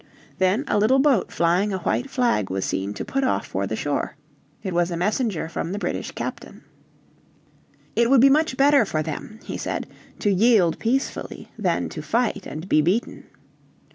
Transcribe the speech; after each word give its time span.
Then 0.39 0.63
a 0.67 0.79
little 0.79 0.97
boat 0.97 1.31
flying 1.31 1.71
a 1.71 1.77
white 1.77 2.09
flag 2.09 2.49
was 2.49 2.65
seen 2.65 2.95
to 2.95 3.05
put 3.05 3.23
off 3.23 3.45
for 3.45 3.67
the 3.67 3.75
shore. 3.75 4.15
It 4.63 4.73
was 4.73 4.89
a 4.89 4.97
messenger 4.97 5.47
from 5.47 5.71
the 5.73 5.77
British 5.77 6.09
captain. 6.09 6.63
It 7.95 8.09
would 8.09 8.19
be 8.21 8.27
much 8.31 8.57
better 8.57 8.83
for 8.83 9.03
them, 9.03 9.39
he 9.43 9.57
said, 9.59 9.85
to 10.17 10.31
yield 10.33 10.79
peacefully 10.79 11.51
than 11.55 11.87
to 11.89 12.01
fight 12.01 12.47
and 12.47 12.67
be 12.67 12.81
beaten. 12.81 13.25